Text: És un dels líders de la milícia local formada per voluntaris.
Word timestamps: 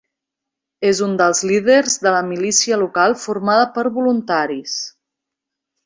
És 0.91 1.01
un 1.07 1.13
dels 1.19 1.41
líders 1.51 1.99
de 2.07 2.15
la 2.17 2.23
milícia 2.31 2.81
local 2.87 3.17
formada 3.27 3.71
per 3.79 3.87
voluntaris. 4.01 4.85